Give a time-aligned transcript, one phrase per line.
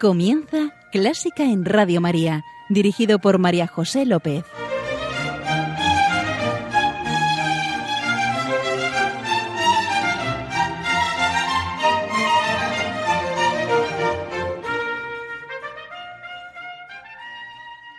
[0.00, 4.44] Comienza Clásica en Radio María, dirigido por María José López.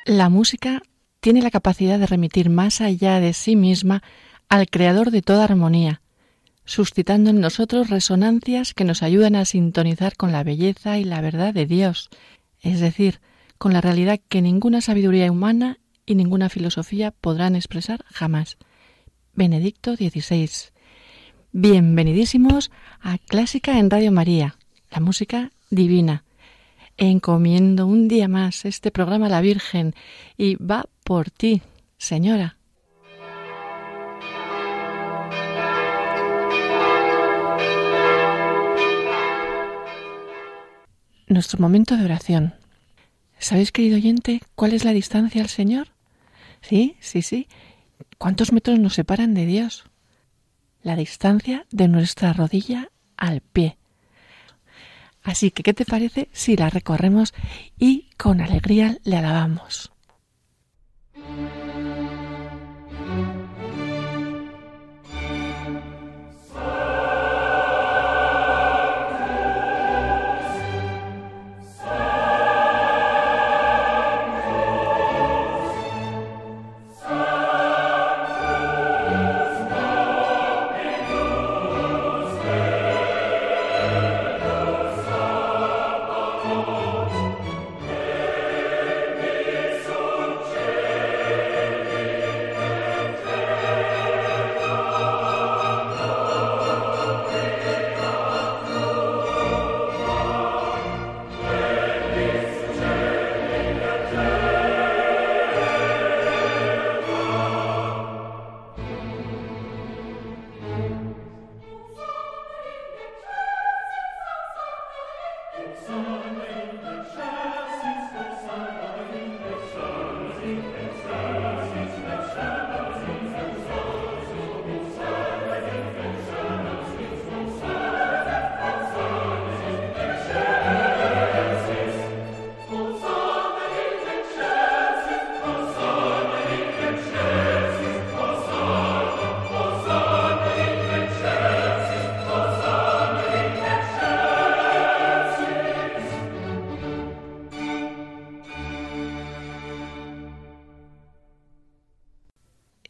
[0.05, 0.81] La música
[1.19, 4.03] tiene la capacidad de remitir más allá de sí misma
[4.47, 6.01] al creador de toda armonía,
[6.69, 11.51] suscitando en nosotros resonancias que nos ayudan a sintonizar con la belleza y la verdad
[11.51, 12.11] de Dios,
[12.61, 13.21] es decir,
[13.57, 18.57] con la realidad que ninguna sabiduría humana y ninguna filosofía podrán expresar jamás.
[19.33, 20.69] Benedicto XVI.
[21.53, 22.69] Bienvenidísimos
[23.01, 24.55] a Clásica en Radio María,
[24.91, 26.23] la música divina.
[26.97, 29.95] Encomiendo un día más este programa a la Virgen
[30.37, 31.63] y va por ti,
[31.97, 32.58] Señora.
[41.29, 42.55] Nuestro momento de oración.
[43.37, 45.89] ¿Sabéis, querido oyente, cuál es la distancia al Señor?
[46.61, 47.47] Sí, sí, sí.
[48.17, 49.83] ¿Cuántos metros nos separan de Dios?
[50.81, 53.77] La distancia de nuestra rodilla al pie.
[55.21, 57.35] Así que, ¿qué te parece si la recorremos
[57.77, 59.91] y con alegría le alabamos?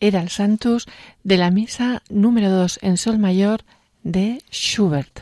[0.09, 0.87] Era el Santus
[1.23, 3.61] de la misa número 2 en Sol Mayor
[4.01, 5.19] de Schubert.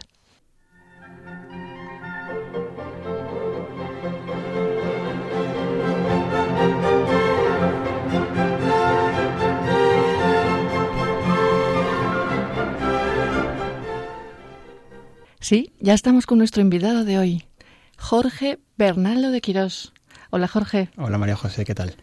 [15.41, 17.43] Sí, ya estamos con nuestro invitado de hoy,
[17.97, 19.91] Jorge Bernaldo de Quirós.
[20.29, 20.89] Hola Jorge.
[20.95, 21.93] Hola María José, ¿qué tal?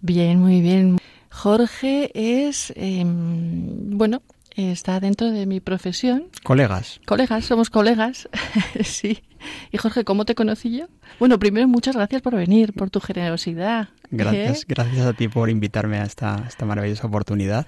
[0.00, 0.98] Bien, muy bien.
[1.30, 4.22] Jorge es, em, bueno,
[4.56, 6.24] está dentro de mi profesión.
[6.42, 7.00] Colegas.
[7.06, 8.28] Colegas, somos colegas,
[8.82, 9.22] sí.
[9.70, 10.86] Y Jorge, ¿cómo te conocí yo?
[11.20, 13.88] Bueno, primero muchas gracias por venir, por tu generosidad.
[14.10, 14.64] Gracias, ¿eh?
[14.68, 17.66] gracias a ti por invitarme a esta, esta maravillosa oportunidad.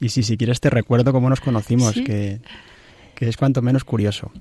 [0.00, 2.40] Y si, si quieres te recuerdo cómo nos conocimos, que,
[3.14, 4.32] que, es cuanto menos curioso.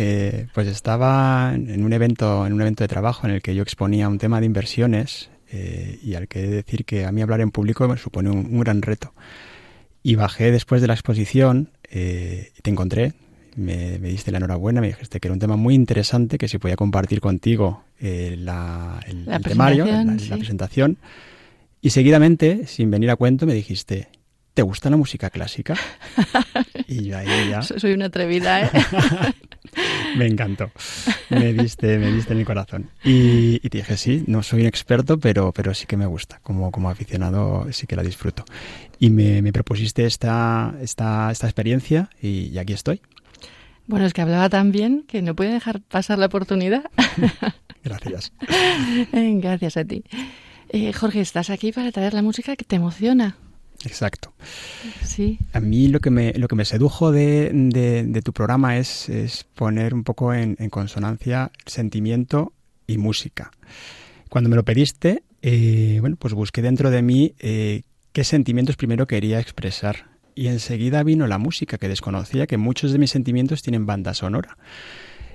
[0.00, 3.64] Eh, pues estaba en un evento, en un evento de trabajo en el que yo
[3.64, 7.22] exponía un tema de inversiones eh, y al que he de decir que a mí
[7.22, 9.14] hablar en público me supone un, gran reto.
[10.02, 13.14] Y bajé después de la exposición, eh, te encontré,
[13.56, 16.76] me, diste la enhorabuena, me dijiste que era un tema muy interesante, que se podía
[16.76, 20.98] compartir contigo eh, la, el, temario, la, presentación.
[21.80, 24.08] Y seguidamente, sin venir a cuento, me dijiste,
[24.54, 25.76] ¿te gusta la música clásica?
[26.86, 27.62] y yo ahí ya...
[27.62, 28.70] Soy una atrevida, ¿eh?
[30.16, 30.70] me encantó.
[31.30, 32.90] Me diste, me diste en mi corazón.
[33.04, 36.40] Y, te dije, sí, no soy un experto, pero, pero sí que me gusta.
[36.42, 38.44] Como, como aficionado sí que la disfruto.
[38.98, 43.00] Y me, propusiste esta, esta, esta experiencia y, aquí estoy.
[43.86, 46.84] Bueno, es que hablaba tan bien que no puede dejar pasar la oportunidad.
[47.84, 48.32] Gracias.
[49.12, 50.04] Gracias a ti.
[50.68, 53.36] Eh, Jorge, estás aquí para traer la música que te emociona.
[53.84, 54.32] Exacto.
[55.04, 55.38] Sí.
[55.52, 59.44] A mí lo que me, lo que me sedujo de, de, tu programa es, es,
[59.44, 62.52] poner un poco en, consonancia sentimiento
[62.86, 63.52] y música.
[64.28, 67.82] Cuando me lo pediste, eh, bueno, pues busqué dentro de mí eh,
[68.12, 70.06] qué sentimientos primero quería expresar.
[70.34, 74.56] Y enseguida vino la música que desconocía, que muchos de mis sentimientos tienen banda sonora.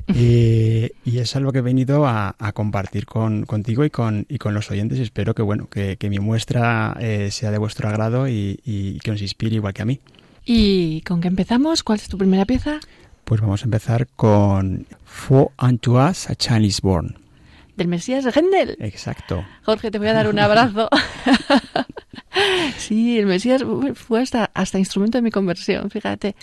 [0.07, 4.69] Y es algo que he venido a, compartir con, contigo y con, y con los
[4.71, 4.99] oyentes.
[4.99, 9.11] Y espero que, bueno, que, mi muestra eh, sea de vuestro agrado y, y que
[9.11, 9.99] os inspire igual que a mí.
[10.45, 11.83] ¿Y con qué empezamos?
[11.83, 12.79] ¿Cuál es tu primera pieza?
[13.23, 17.22] Pues vamos a empezar con For unto us a Chinese born.
[17.75, 18.77] Del Mesías Gendel.
[18.79, 19.45] Exacto.
[19.63, 20.89] Jorge, te voy a dar un abrazo.
[22.77, 23.63] sí, el Mesías
[23.95, 26.35] fue hasta, hasta instrumento de mi conversión, fíjate.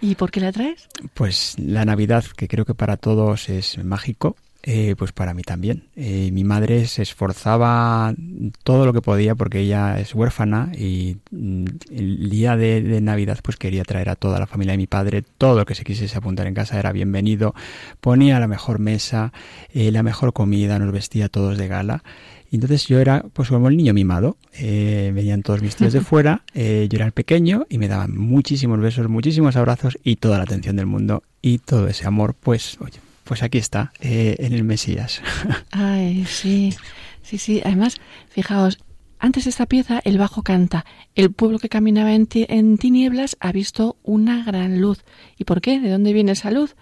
[0.00, 0.88] ¿Y por qué la traes?
[1.14, 5.84] Pues la Navidad, que creo que para todos es mágico, eh, pues para mí también.
[5.96, 8.14] Eh, mi madre se esforzaba
[8.62, 13.56] todo lo que podía porque ella es huérfana y mm, el día de, Navidad pues
[13.56, 15.24] quería traer a toda la familia de mi padre.
[15.38, 17.54] Todo lo que se quisiese apuntar en casa era bienvenido.
[18.00, 19.32] Ponía la mejor mesa,
[19.72, 22.04] eh, la mejor comida, nos vestía todos de gala.
[22.50, 24.36] Y entonces yo era pues como el niño mimado.
[24.60, 26.60] venían todos mis tíos de fuera, yo
[26.90, 30.86] era el pequeño y me daban muchísimos besos, muchísimos abrazos y toda la atención del
[30.86, 31.22] mundo.
[31.40, 32.98] Y todo ese amor pues, oye,
[33.30, 35.22] pues aquí está, eh, en el Mesías.
[35.70, 36.74] Ay, sí,
[37.22, 37.62] sí, sí.
[37.64, 37.94] Además,
[38.28, 38.80] fijaos,
[39.20, 40.84] antes de esta pieza el bajo canta,
[41.14, 45.04] el pueblo que caminaba en, en tinieblas ha visto una gran luz.
[45.38, 45.78] ¿Y por qué?
[45.78, 46.74] ¿De dónde viene esa luz?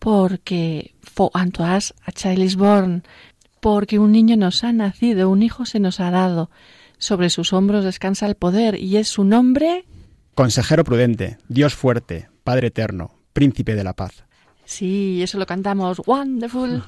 [0.00, 3.04] Porque for unto us a child is born,
[3.60, 6.50] porque un niño nos ha nacido, un hijo se nos ha dado.
[6.98, 9.84] Sobre sus hombros descansa el poder y es su nombre.
[10.34, 14.26] Consejero prudente, Dios fuerte, Padre eterno, príncipe de la paz.
[14.66, 16.02] Sí, eso lo cantamos.
[16.06, 16.82] Wonderful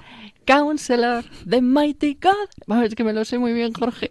[0.45, 2.49] Counselor, the Mighty God.
[2.67, 4.09] Vamos, es que me lo sé muy bien, Jorge.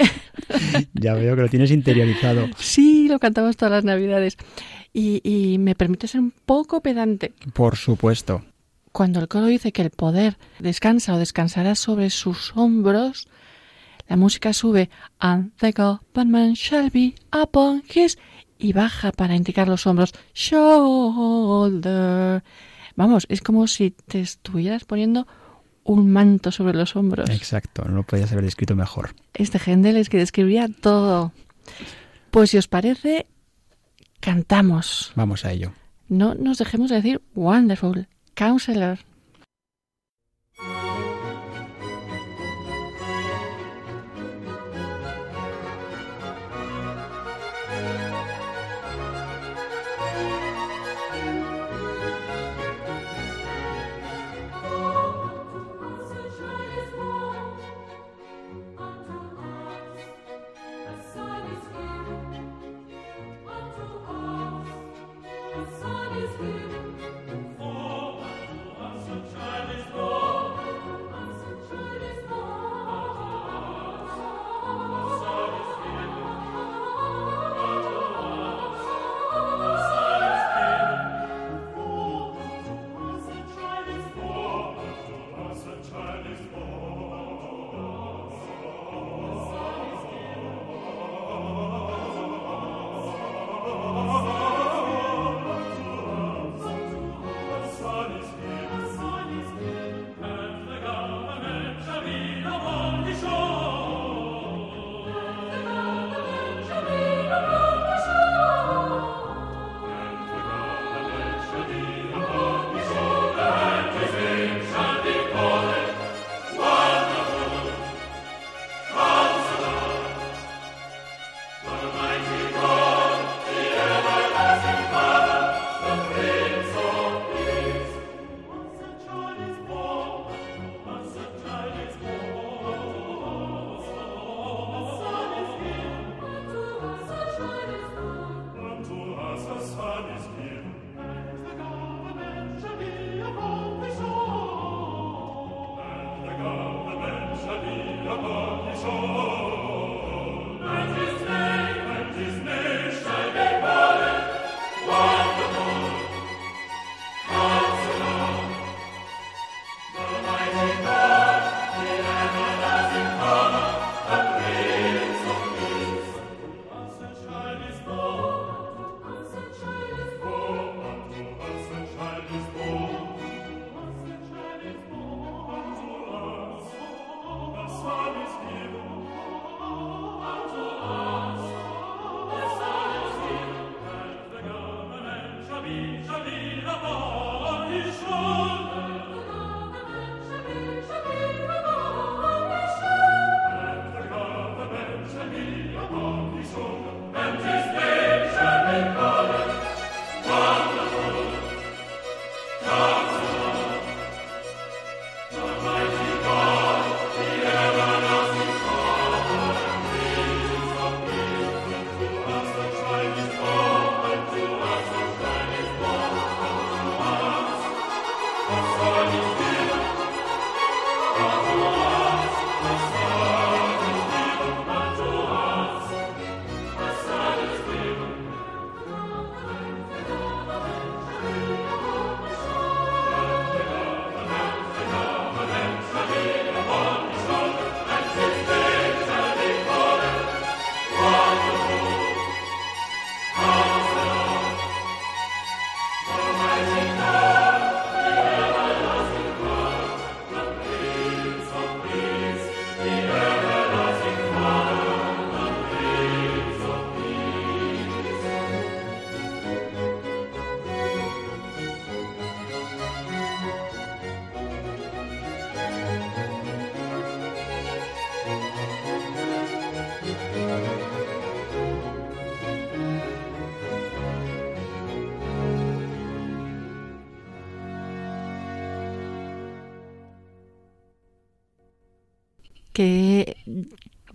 [0.94, 2.48] ya veo que lo tienes interiorizado.
[2.58, 4.38] Sí, lo cantamos todas las Navidades.
[4.94, 7.34] Y, y me permite ser un poco pedante.
[7.54, 8.46] Por supuesto.
[8.94, 13.28] Cuando el coro dice que el poder descansa o descansará sobre sus hombros,
[14.08, 18.18] la música sube and the government shall be upon his
[18.58, 22.42] y baja para indicar los hombros shoulder
[22.98, 25.28] Vamos, es como si te estuvieras poniendo
[25.84, 27.30] un manto sobre los hombros.
[27.30, 29.16] Exacto, no lo podías haber descrito mejor.
[29.36, 31.32] Este Händel es que describía todo.
[32.32, 33.28] Pues si os parece,
[34.20, 35.14] cantamos.
[35.16, 35.74] Vamos a ello.
[36.10, 38.98] No nos dejemos de decir wonderful, counselor.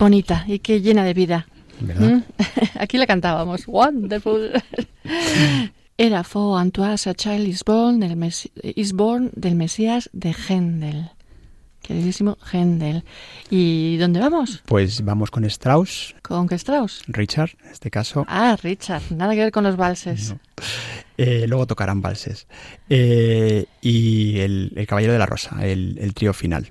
[0.02, 1.46] Bonita y qué llena de vida.
[1.80, 2.18] ¿Mm?
[2.78, 3.66] Aquí la cantábamos.
[3.66, 4.50] Wonderful.
[5.98, 11.10] Era For Antoine a Child is Born del, Mes- is born del Mesías de Händel.
[11.82, 13.04] Queridísimo Händel.
[13.50, 14.62] ¿Y dónde vamos?
[14.66, 17.02] Pues vamos con Strauss, ¿Con qué Strauss?
[17.08, 18.24] Richard, en este caso.
[18.28, 19.02] Ah, Richard.
[19.10, 20.30] Nada que ver con los valses.
[20.30, 20.38] No.
[21.18, 22.48] Eh, luego tocarán valses.
[22.88, 26.68] Eh, y el, el Caballero de la Rosa, el, el trío final,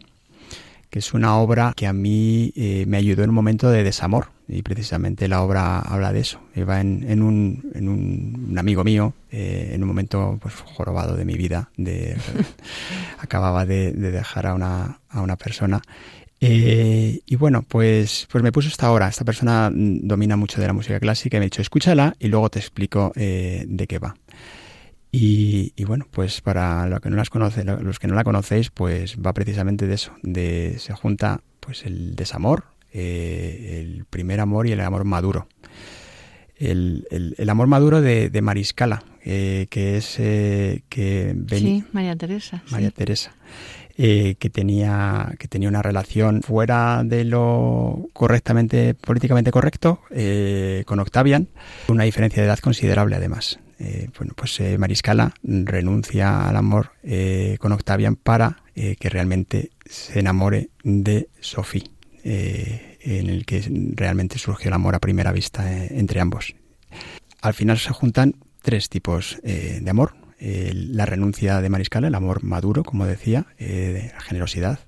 [0.91, 4.27] que es una obra que a mí eh, me ayudó en un momento de desamor.
[4.50, 6.41] Y precisamente la obra habla de eso.
[6.53, 11.36] Iba en, un, en un, amigo mío, eh, en un momento pues, jorobado de mi
[11.36, 12.17] vida, de,
[13.19, 15.81] acababa de, de dejar a una, a una persona.
[16.41, 19.07] Eh, y bueno, pues, pues me puso esta obra.
[19.07, 22.27] Esta persona mm, domina mucho de la música clásica y me ha dicho, escúchala y
[22.27, 24.13] luego te explico de qué va.
[25.11, 28.23] Y, y bueno, pues para los que no las conoce, lo- los que no la
[28.23, 34.39] conocéis, pues va precisamente de eso, de se junta pues el desamor, eh, el primer
[34.39, 35.47] amor y el amor maduro.
[36.55, 42.15] El, el- el amor maduro de, de Mariscala, eh, que es eh, que Sí, María
[42.15, 42.61] Teresa.
[42.65, 42.71] sí.
[42.71, 43.33] María Teresa,
[43.97, 50.99] eh, que tenía que tenía una relación fuera de lo correctamente políticamente correcto eh, con
[50.99, 51.47] Octavian,
[51.87, 53.59] una diferencia de edad considerable además.
[53.83, 60.19] Eh, bueno, pues eh, Mariscala renuncia al amor eh, con Octavian para que realmente se
[60.19, 61.83] enamore de Sophie,
[62.23, 63.61] en el que
[63.95, 66.55] realmente surgió el amor a primera vista entre ambos.
[67.41, 70.15] Al final se juntan tres tipos de amor.
[70.39, 74.79] La renuncia de Mariscala, el amor maduro, como decía, de la generosidad.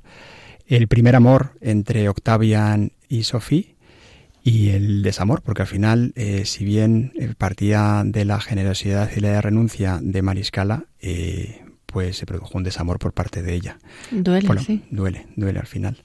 [0.66, 3.73] El primer amor entre Octavian y Sophie
[4.44, 9.20] y el desamor, porque al final, eh, si bien eh, partía de la generosidad y
[9.22, 13.78] la renuncia de Mariscala, eh, pues se produjo un desamor por parte de ella.
[14.12, 14.84] Duele, Bueno, sí.
[14.92, 15.98] duele, duele al final.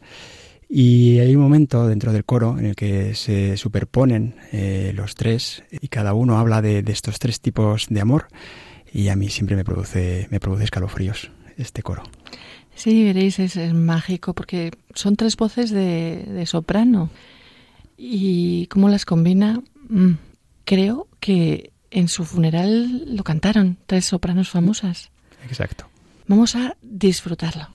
[0.69, 5.65] Y hay un momento dentro del coro en el que se superponen eh, los tres
[5.71, 8.29] y cada uno habla de, de estos tres tipos de amor
[8.93, 12.03] y a mí siempre me produce, me produce escalofríos este coro.
[12.75, 17.09] Sí, veréis, es, es mágico porque son tres voces de, de soprano.
[17.99, 20.13] Y cómo las combina, Mm,
[20.65, 25.11] creo que en su funeral lo cantaron, tres sopranos famosas.
[25.47, 25.89] Exacto.
[26.27, 27.75] Vamos a disfrutarlo.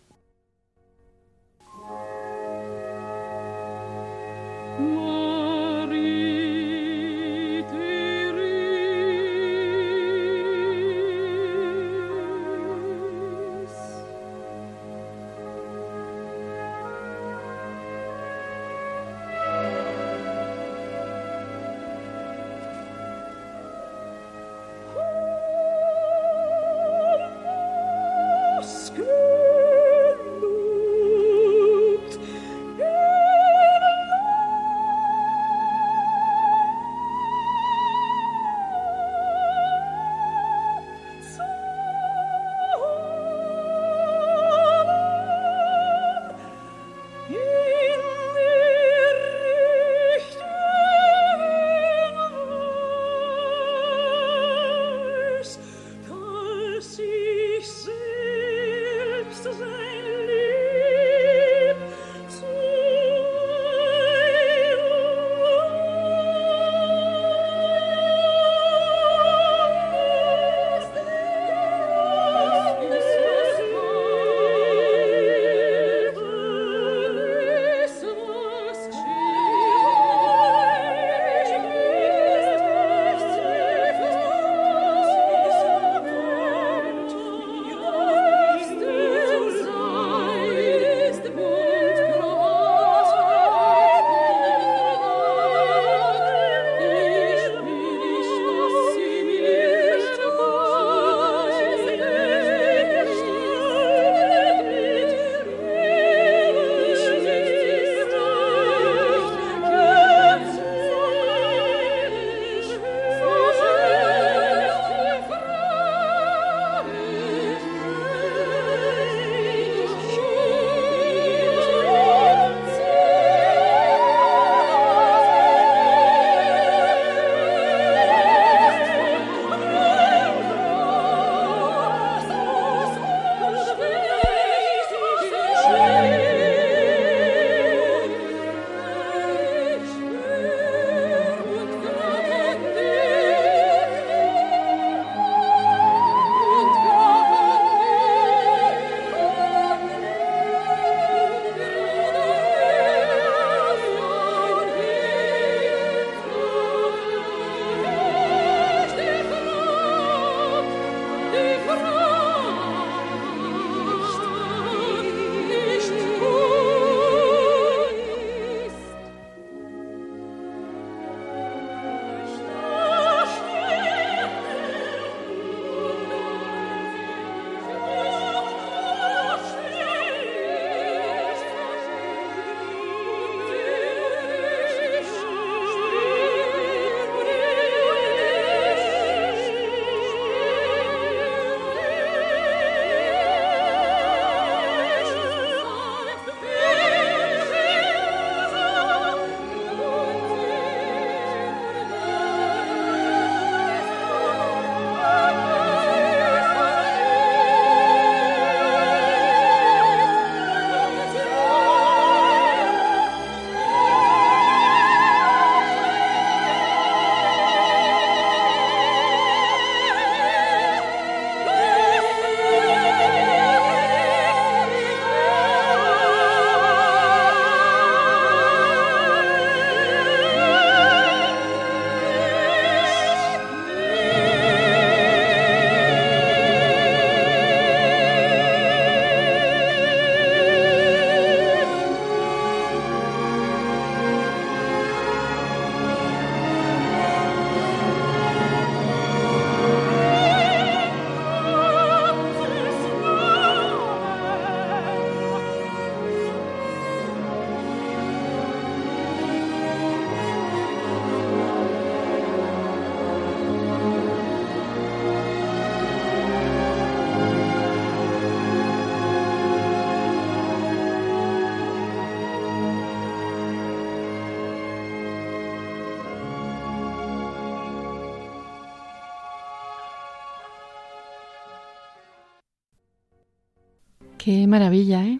[284.23, 285.19] Qué maravilla, ¿eh?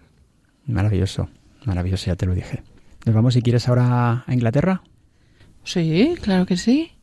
[0.66, 1.28] Maravilloso,
[1.66, 2.64] maravilloso, ya te lo dije.
[3.06, 4.82] ¿Nos vamos si quieres ahora a Inglaterra?
[5.66, 6.94] Sí, claro que sí.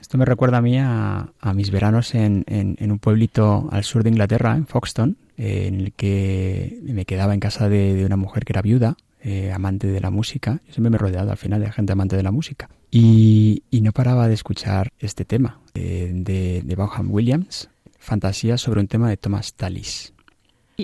[0.00, 2.44] Esto me recuerda a mí a, mis veranos en,
[2.78, 7.68] un pueblito al sur de Inglaterra, en Foxton, en el que me quedaba en casa
[7.68, 10.60] de, una mujer que era viuda, eh, amante de la música.
[10.68, 12.70] Yo siempre me he rodeado al final de gente amante de la música.
[12.92, 18.86] Y, no paraba de escuchar este tema eh, de, de Bauham Williams, Fantasía sobre un
[18.86, 20.12] tema de Thomas Tallis.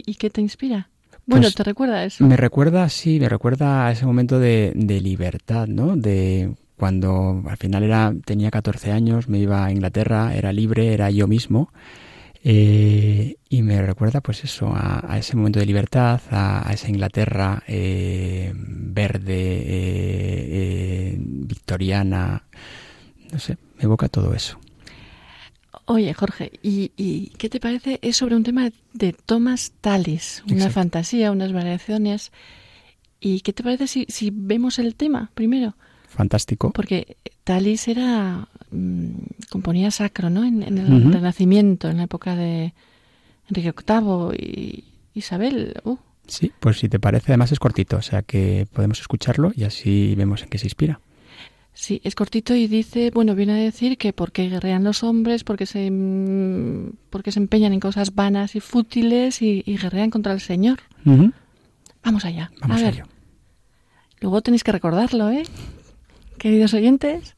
[0.04, 0.88] ¿Y, qué te inspira?
[1.26, 2.24] Bueno, pues ¿te recuerda eso?
[2.24, 5.96] Me recuerda, sí, me recuerda a ese momento de, de libertad, ¿no?
[5.96, 11.10] De cuando al final era, tenía 14 años, me iba a Inglaterra, era libre, era
[11.10, 11.70] yo mismo.
[12.44, 18.52] Eh, y me recuerda pues eso, a, ese momento de libertad, a, esa Inglaterra eh,
[18.54, 22.44] verde, eh, victoriana,
[23.32, 24.58] no sé, me evoca todo eso.
[25.90, 27.98] Oye, Jorge, ¿y, qué te parece?
[28.02, 32.30] Es sobre un tema de Thomas Tallis, una fantasía, unas variaciones.
[33.20, 35.76] ¿Y qué te parece si, si vemos el tema primero?
[36.08, 36.72] Fantástico.
[36.74, 38.48] Porque Talis era.
[38.70, 39.12] Mm,
[39.48, 40.44] componía sacro, ¿no?
[40.44, 42.74] En, el Renacimiento, en la época de
[43.48, 45.80] Enrique VIII y Isabel.
[45.84, 45.96] Uh.
[46.26, 50.14] Sí, pues si te parece, además es cortito, o sea que podemos escucharlo y así
[50.16, 51.00] vemos en qué se inspira.
[51.78, 55.64] Sí, es cortito y dice, bueno, viene a decir que porque guerrean los hombres, porque
[55.64, 60.80] se, mm, porque se empeñan en cosas vanas y fútiles y, guerrean contra el Señor.
[62.02, 62.50] Vamos allá.
[62.60, 63.04] Vamos a ver.
[64.20, 65.44] Luego tenéis que recordarlo, ¿eh?
[66.36, 67.36] queridos oyentes.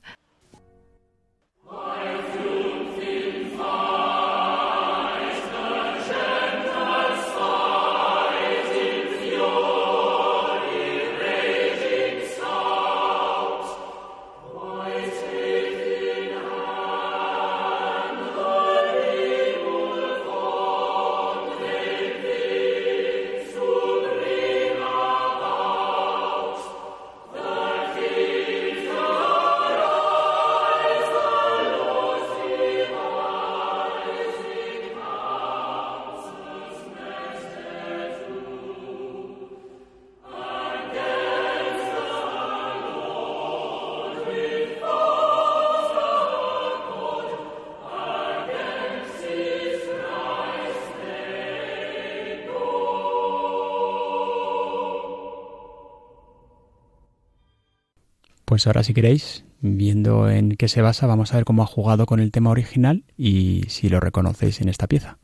[58.51, 62.05] Pues ahora si queréis, viendo en qué se basa, vamos a ver cómo ha jugado
[62.05, 65.19] con el tema original y si lo reconocéis en esta pieza.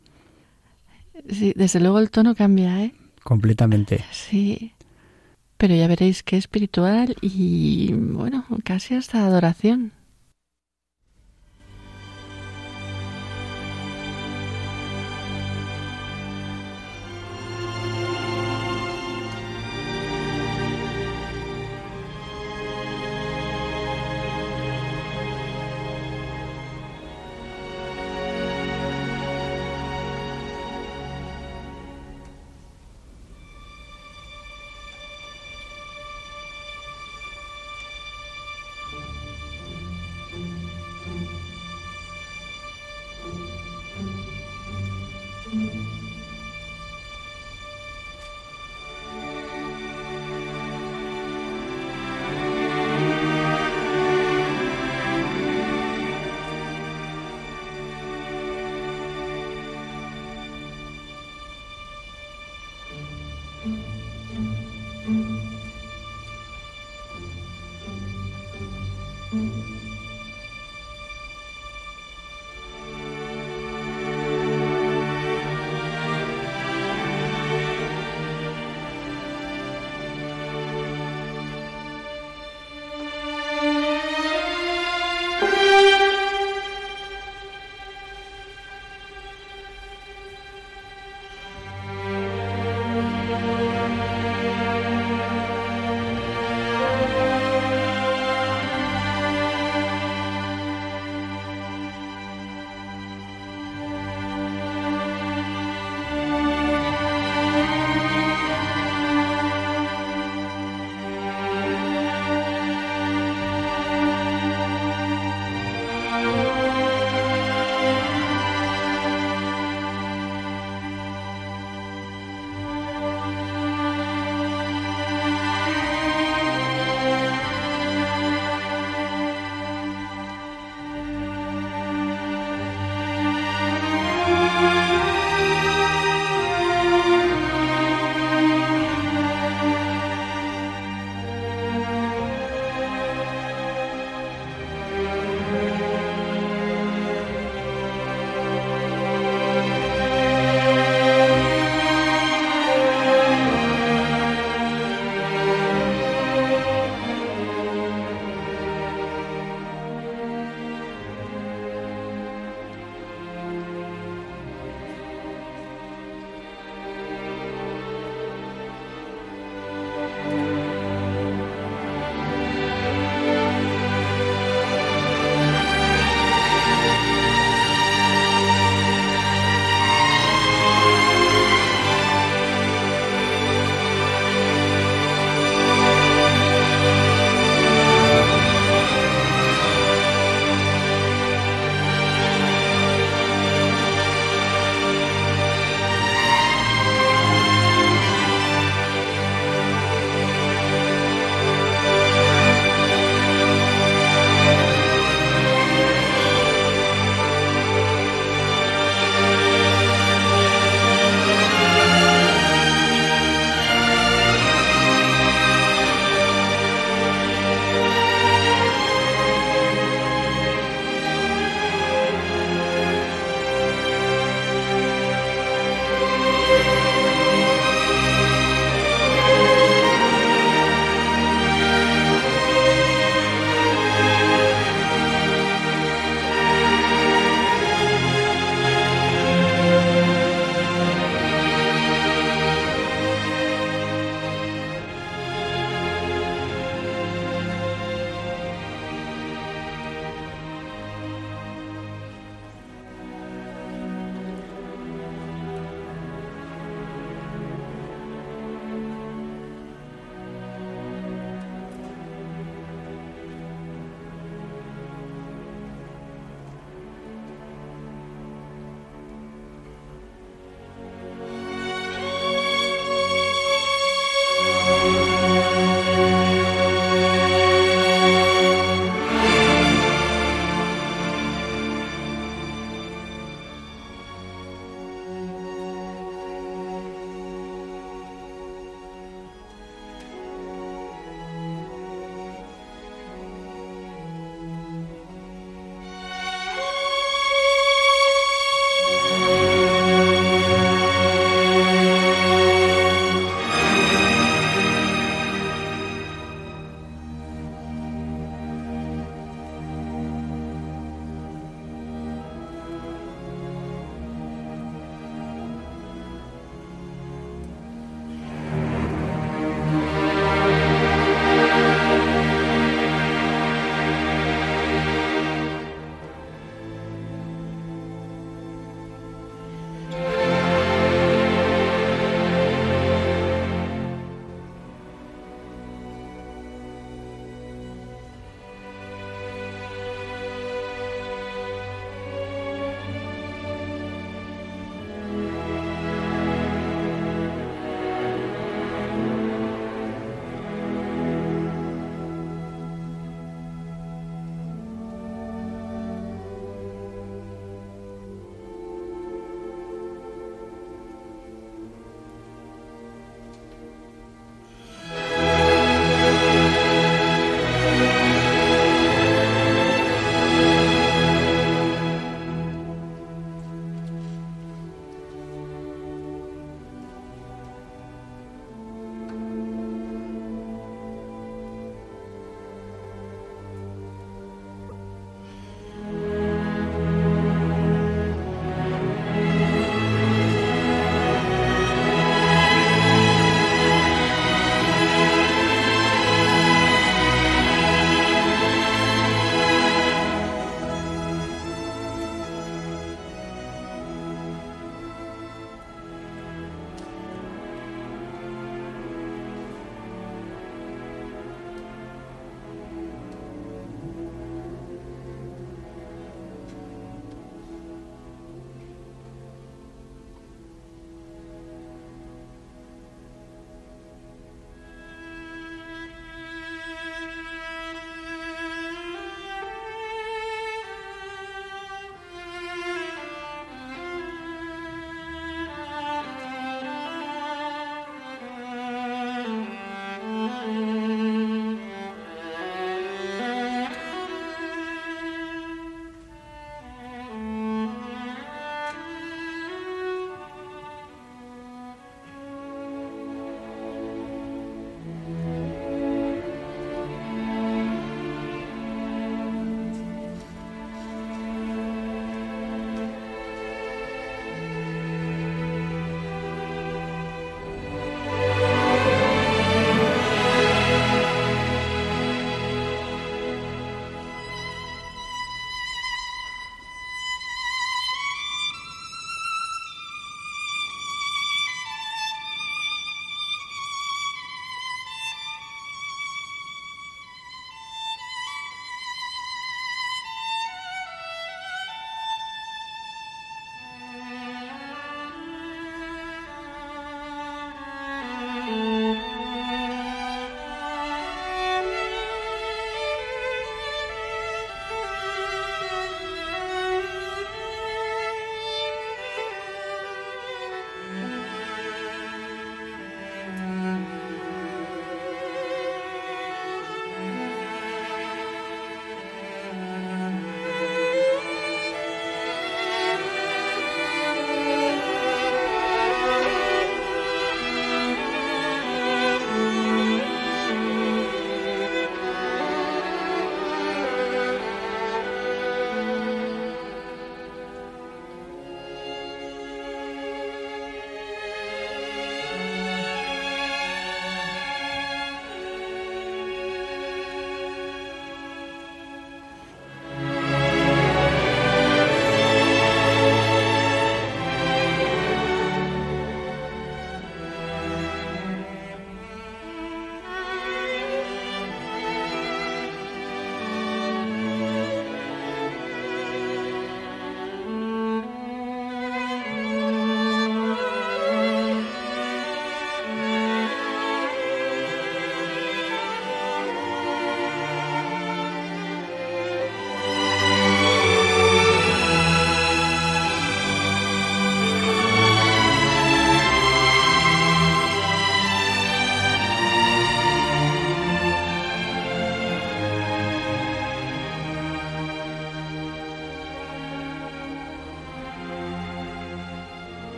[1.28, 2.94] Sí, desde luego el tono cambia, ¿eh?
[3.24, 4.04] Completamente.
[4.12, 4.74] Sí.
[5.56, 9.90] Pero ya veréis que espiritual y, bueno, casi hasta adoración.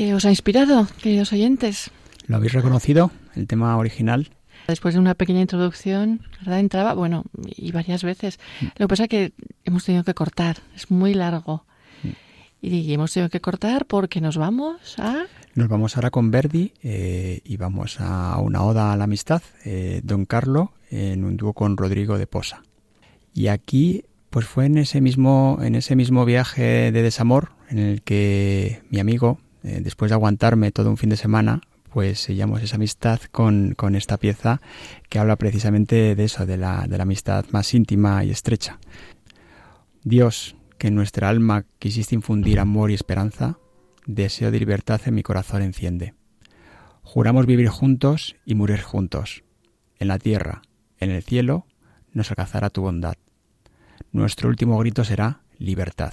[0.00, 1.90] ¿Qué os ha inspirado, queridos oyentes?
[2.26, 4.30] ¿Lo habéis reconocido, el tema original?
[4.66, 6.58] Después de una pequeña introducción, ¿verdad?
[6.58, 8.38] Entraba, bueno, y varias veces.
[8.62, 8.64] Mm.
[8.78, 9.32] Lo que pasa es que
[9.66, 11.66] hemos tenido que cortar, es muy largo.
[12.02, 12.08] Mm.
[12.62, 15.26] Y hemos tenido que cortar porque nos vamos a...
[15.54, 20.00] Nos vamos ahora con Verdi eh, y vamos a una oda a la amistad, eh,
[20.02, 22.62] Don Carlo, en un dúo con Rodrigo de Posa.
[23.34, 28.00] Y aquí, pues fue en ese mismo, en ese mismo viaje de desamor en el
[28.00, 31.60] que mi amigo, eh, después de aguantarme todo un fin de semana,
[31.92, 34.60] pues sellamos esa amistad con, con, esta pieza
[35.08, 38.78] que habla precisamente de eso, de la, de la amistad más íntima y estrecha.
[40.04, 43.58] Dios, que en nuestra alma quisiste infundir amor y esperanza,
[44.06, 46.14] deseo de libertad en mi corazón enciende.
[47.02, 49.42] Juramos vivir juntos y morir juntos.
[49.98, 50.62] En la tierra,
[50.98, 51.66] en el cielo,
[52.12, 53.16] nos alcanzará tu bondad.
[54.12, 56.12] Nuestro último grito será libertad.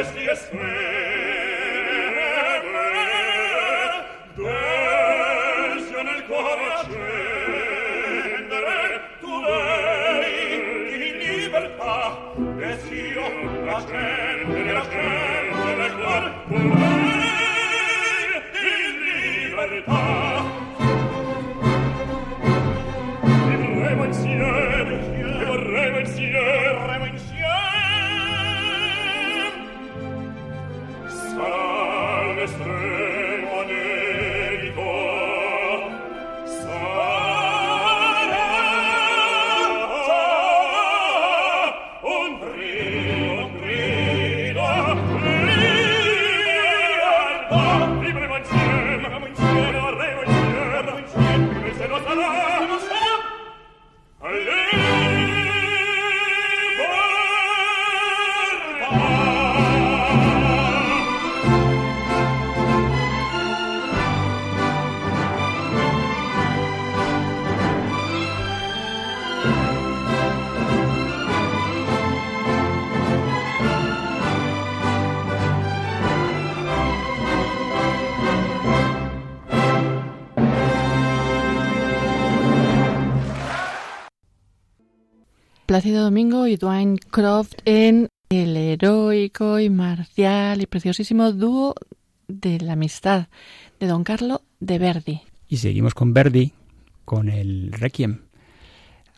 [0.00, 0.91] is espress,
[85.98, 91.74] Domingo y Dwayne Croft en el heroico y marcial y preciosísimo dúo
[92.28, 93.28] de la amistad
[93.78, 95.20] de Don Carlo de Verdi.
[95.48, 96.52] Y seguimos con Verdi,
[97.04, 98.20] con el Requiem.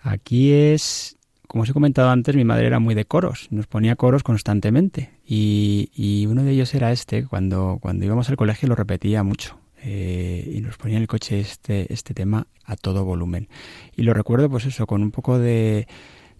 [0.03, 1.16] Aquí es,
[1.47, 5.11] como os he comentado antes, mi madre era muy de coros, nos ponía coros constantemente.
[5.27, 9.59] Y, uno de ellos era este, cuando, cuando íbamos al colegio lo repetía mucho.
[9.87, 13.49] Eh, y nos ponía en el coche este, este tema a todo volumen.
[13.95, 15.87] Y lo recuerdo pues eso, con un poco de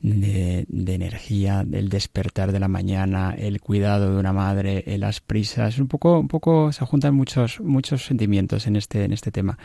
[0.05, 5.79] de, energía, del despertar de la mañana, el cuidado de una madre, eh, las prisas,
[5.79, 9.59] un poco, un poco se juntan muchos, muchos sentimientos en este, en este tema.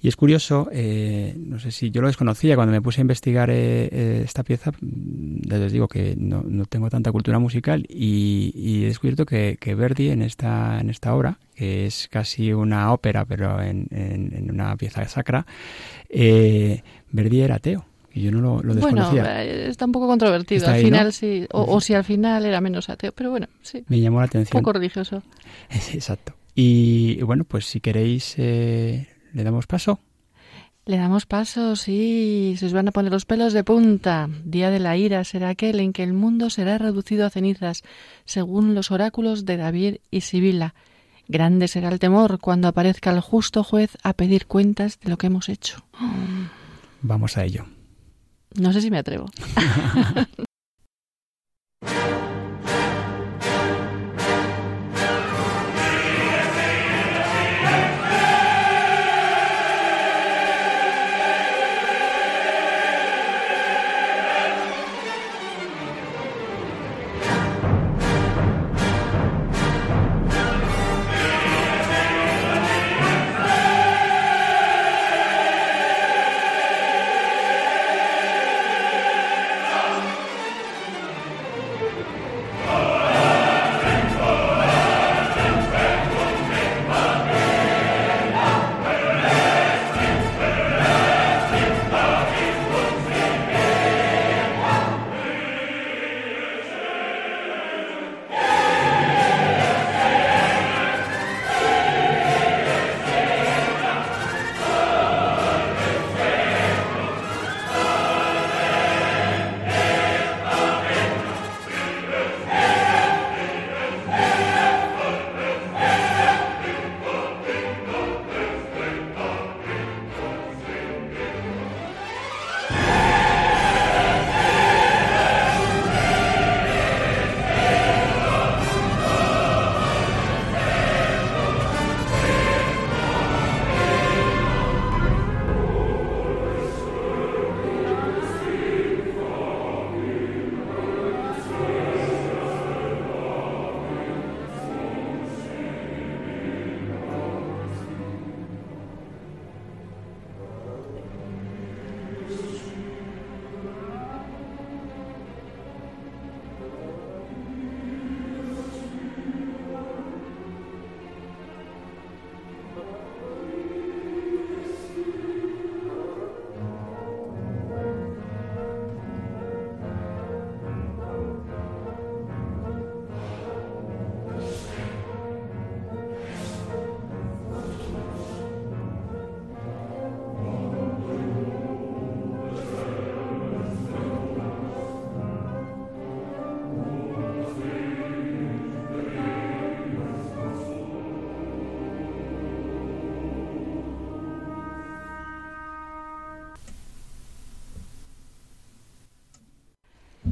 [0.00, 3.48] Y es curioso, eh, no sé si yo lo desconocía cuando me puse a investigar
[3.50, 8.88] eh, esta pieza, mm, les digo que no, no, tengo tanta cultura musical y, he
[8.88, 13.60] descubierto que, que, Verdi en esta, en esta obra, que es casi una ópera pero
[13.62, 15.46] en, en, una pieza sacra,
[16.10, 17.87] Verdi era ateo
[18.20, 19.22] yo no lo, lo desconocía.
[19.22, 20.68] Bueno, eh, está un poco controvertido.
[20.68, 23.84] al final sí, o, si al final era menos ateo, pero bueno, sí.
[23.88, 24.56] Me llamó la atención.
[24.56, 25.22] Un poco religioso.
[25.70, 26.34] Exacto.
[26.54, 30.00] Y bueno, pues si queréis, eh, le damos paso.
[30.86, 34.28] Le damos paso, sí, se os van a poner los pelos de punta.
[34.44, 37.82] Día de la ira será aquel en que el mundo será reducido a cenizas,
[38.24, 40.74] según los oráculos de David y Sibila.
[41.28, 45.26] Grande será el temor cuando aparezca el justo juez a pedir cuentas de lo que
[45.26, 45.84] hemos hecho.
[47.02, 47.66] Vamos a ello.
[48.54, 49.26] No sé si me atrevo.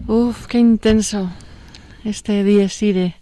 [0.08, 1.28] Uf, qué intenso
[2.04, 3.16] este Dies Irae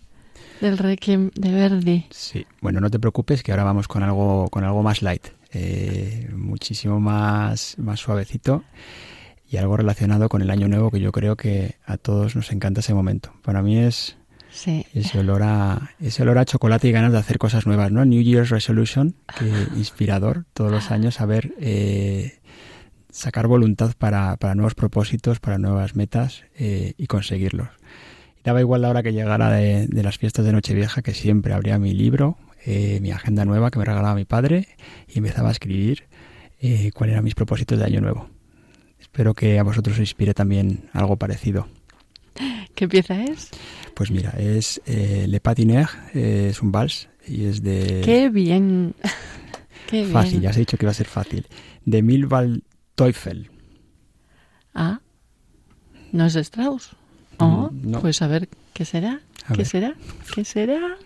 [0.61, 2.07] del Requiem de Verdi.
[2.11, 6.29] Sí, bueno, no te preocupes que ahora vamos con algo, con algo más light, eh,
[6.37, 8.65] muchísimo más, más suavecito
[9.51, 12.81] y algo relacionado con el año nuevo que yo creo que a todos nos encanta
[12.81, 13.33] ese momento.
[13.43, 14.19] Para mí es
[14.93, 18.05] ese olor a ese olor a chocolate y ganas de hacer cosas nuevas, ¿no?
[18.05, 22.41] New Year's Resolution, que inspirador todos los años a ver eh,
[23.15, 27.69] sacar voluntad para, para, nuevos propósitos, para nuevas metas eh, y conseguirlos.
[28.43, 31.95] Daba igual la hora que llegara de, las fiestas de Nochevieja, que siempre abría mi
[31.95, 32.37] libro,
[32.67, 34.67] eh, mi agenda nueva que me regalaba mi padre
[35.09, 36.05] y empezaba a escribir
[36.61, 38.29] eh, cuáles eran mis propósitos de año nuevo.
[38.99, 41.69] Espero que a vosotros os inspire también algo parecido.
[42.75, 43.51] ¿Qué pieza es?
[43.95, 48.03] Pues mira, es eh, Le Patiner, eh, es un vals y es de...
[48.05, 48.97] ¡Qué bien!
[49.87, 51.47] ¡Qué fácil, ya has dicho que iba a ser fácil.
[51.85, 53.51] De Milval Teufel.
[54.75, 55.01] Ah,
[56.13, 56.91] ¿no es de Strauss?
[57.39, 57.71] Oh,
[58.01, 59.21] Pues a ver, ¿qué será?
[59.55, 59.95] ¿Qué será?
[60.35, 60.97] ¿Qué será?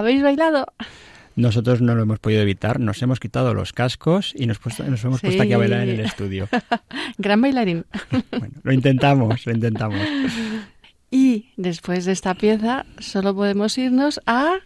[0.00, 0.64] ¿Habéis bailado?
[1.36, 5.20] Nosotros no lo hemos podido evitar, nos hemos quitado los cascos y nos, nos hemos
[5.20, 6.48] puesto aquí a bailar en el estudio.
[7.18, 7.84] Gran bailarín.
[8.30, 10.00] bueno, lo intentamos, lo intentamos.
[11.10, 14.60] Y después de esta pieza solo podemos irnos a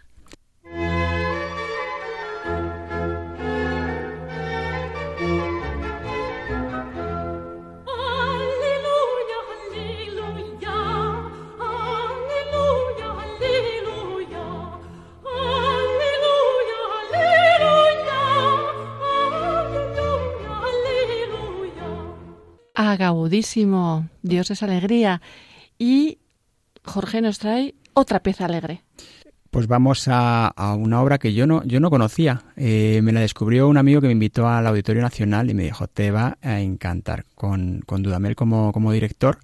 [22.74, 25.22] Agudísimo, Dios es alegría.
[25.78, 26.18] Y
[26.84, 28.82] Jorge nos trae otra pieza alegre.
[29.50, 32.42] Pues vamos a, una obra que yo no, yo no conocía.
[32.56, 35.86] Eh, me la descubrió un amigo que me invitó al Auditorio Nacional y me dijo,
[35.86, 39.38] te va a encantar, con, con Dudamel como, como director.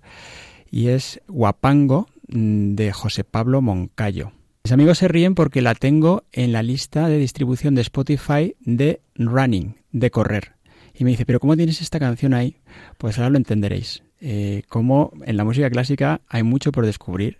[0.68, 4.32] Y es Guapango mm, de José Pablo Moncayo.
[4.64, 9.00] Mis amigos se ríen porque la tengo en la lista de distribución de Spotify de
[9.14, 10.54] Running, de correr.
[11.00, 12.58] Y me dice, pero ¿cómo tienes esta canción ahí?
[12.98, 14.02] Pues ahora lo entenderéis.
[14.20, 17.38] Eh, como en la música clásica hay mucho por descubrir.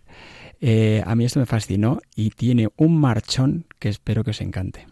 [0.63, 4.87] Eh, a mí esto me fascinó y tiene un marchón que espero que os encante.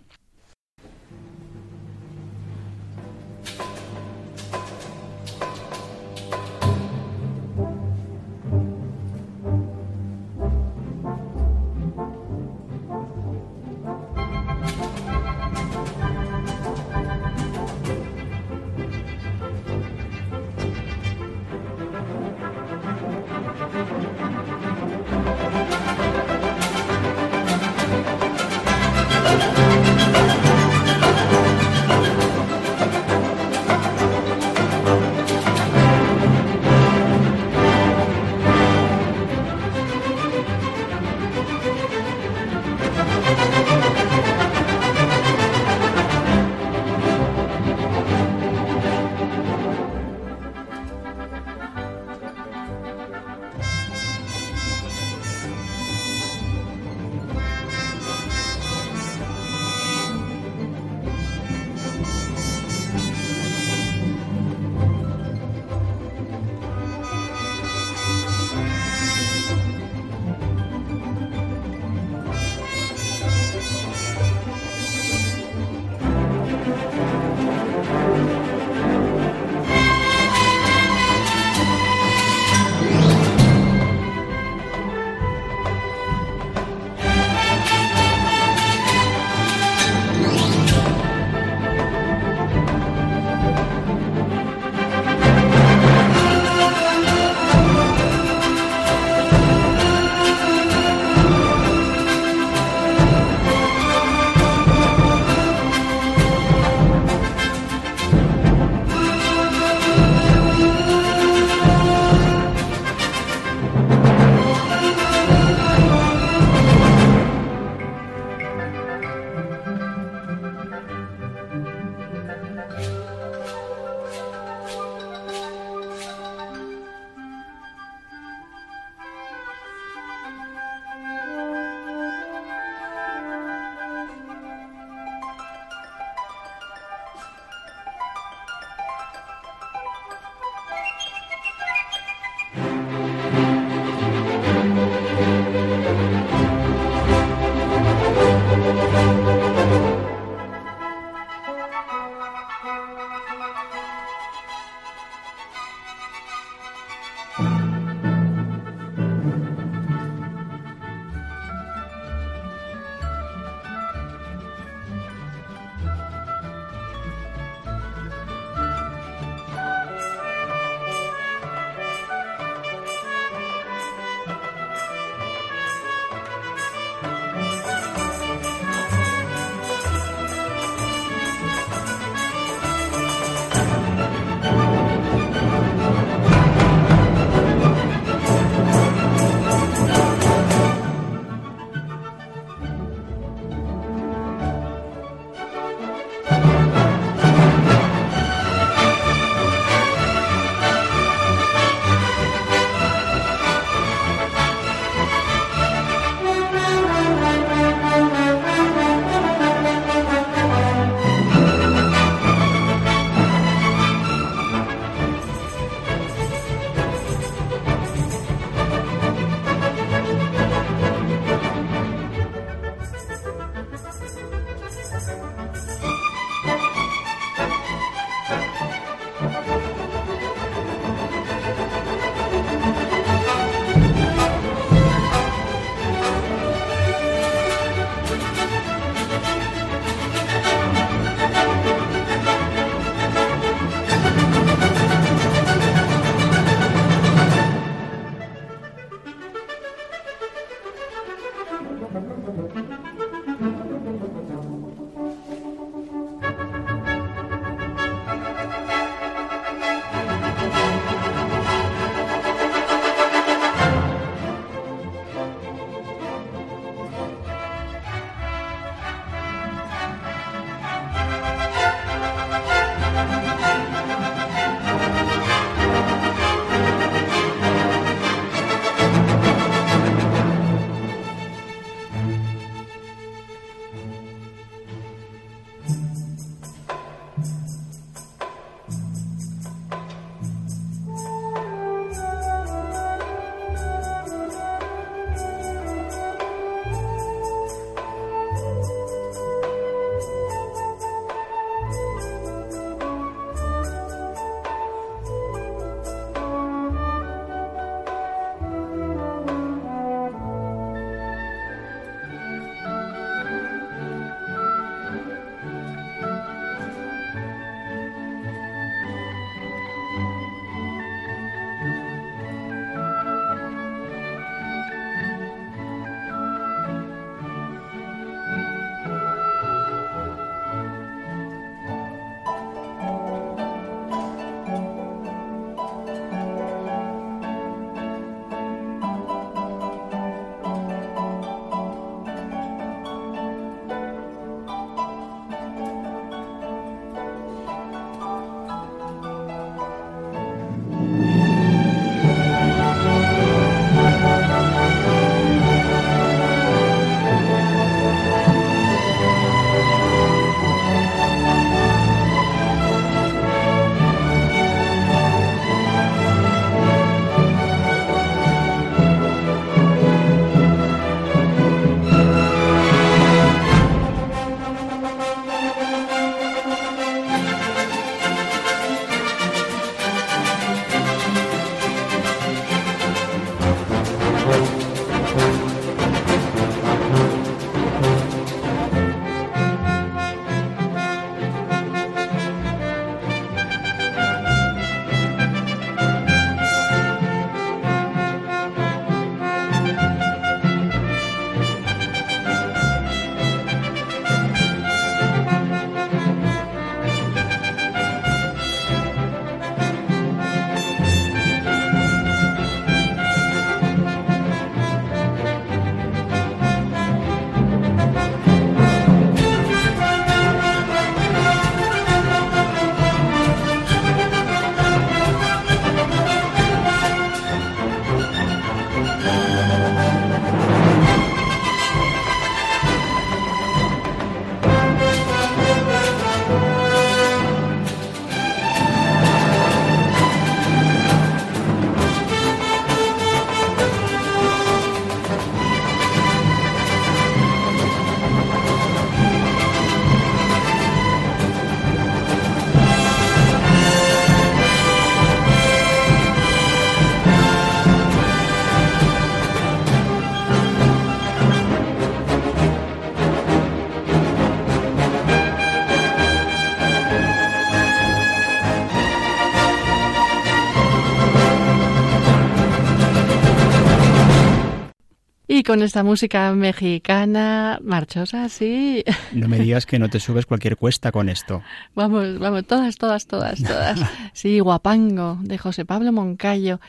[475.49, 478.85] Con esta música mexicana marchosa, sí.
[479.13, 481.43] No me digas que no te subes cualquier cuesta con esto.
[481.75, 483.81] Vamos, vamos, todas, todas, todas, todas.
[484.13, 486.61] Sí, Guapango, de José Pablo Moncayo.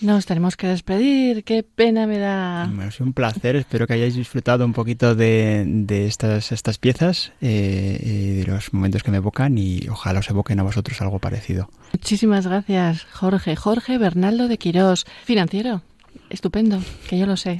[0.00, 2.64] Nos tenemos que despedir, qué pena me da.
[2.72, 8.00] Bueno, es un placer, espero que hayáis disfrutado un poquito de, estas, estas piezas eh,
[8.02, 11.68] y de los momentos que me evocan y ojalá os evoquen a vosotros algo parecido.
[11.92, 13.56] Muchísimas gracias, Jorge.
[13.56, 15.82] Jorge Bernaldo de Quirós, financiero.
[16.30, 17.58] Estupendo, que yo lo sé.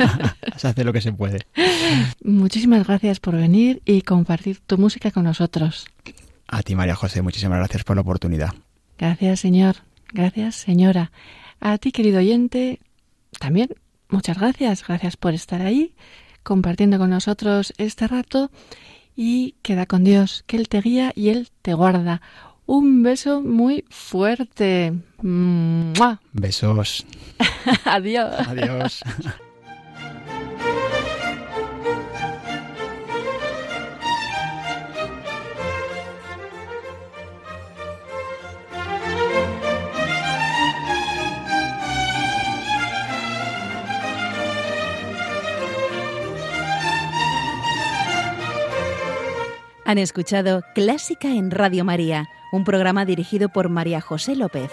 [0.56, 1.38] se hace lo que se puede.
[2.22, 5.86] Muchísimas gracias por venir y compartir tu música con nosotros.
[6.48, 8.50] A ti, María José, muchísimas gracias por la oportunidad.
[8.98, 9.76] Gracias, señor.
[10.12, 11.10] Gracias, señora.
[11.60, 12.80] A ti, querido oyente,
[13.38, 13.70] también
[14.08, 14.86] muchas gracias.
[14.86, 15.94] Gracias por estar ahí,
[16.42, 18.50] compartiendo con nosotros este rato
[19.16, 22.20] y queda con Dios, que Él te guía y Él te guarda.
[22.66, 24.92] Un beso muy fuerte.
[26.32, 27.06] Besos.
[27.84, 28.34] Adiós.
[28.48, 29.02] Adiós.
[49.92, 54.70] Han escuchado Clásica en Radio María, un programa dirigido por María José López.